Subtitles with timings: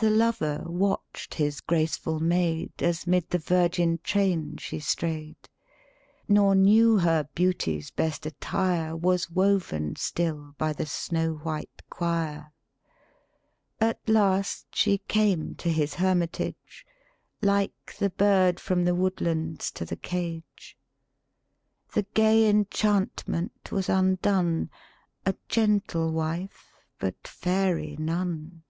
[0.00, 5.36] The lover watched his graceful maid, As 'mid the virgin train she strayed,
[6.26, 12.54] Nor knew her beauty's best attire Was woven still by the snow white choir.
[13.78, 16.86] At last she came to his hermitage,
[17.42, 20.78] Like the bird from the woodlands to the cage;
[21.92, 24.70] The gay enchantment was undone,
[25.26, 28.62] A gentle wife, but fairy none.